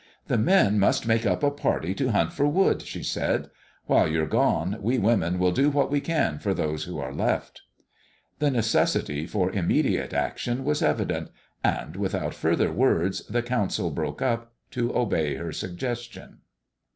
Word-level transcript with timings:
"The 0.25 0.37
men 0.39 0.79
must 0.79 1.05
make 1.05 1.27
up 1.27 1.43
a 1.43 1.51
party 1.51 1.93
to 1.93 2.09
hunt 2.11 2.33
for 2.33 2.47
wood," 2.47 2.81
she 2.81 3.03
said. 3.03 3.51
"While 3.85 4.07
you're 4.07 4.25
gone, 4.25 4.79
we 4.81 4.97
women 4.97 5.37
will 5.37 5.51
do 5.51 5.69
what 5.69 5.91
we 5.91 6.01
can 6.01 6.39
for 6.39 6.55
those 6.55 6.85
who 6.85 6.97
are 6.97 7.13
left." 7.13 7.61
The 8.39 8.49
necessity 8.49 9.27
for 9.27 9.51
immediate 9.51 10.11
action 10.11 10.63
was 10.65 10.81
evident, 10.81 11.29
and 11.63 11.95
without 11.95 12.33
further 12.33 12.71
words 12.71 13.23
the 13.27 13.43
council 13.43 13.91
broke 13.91 14.23
up, 14.23 14.53
to 14.71 14.91
obey 14.97 15.35
her 15.35 15.51
suggestion. 15.51 16.39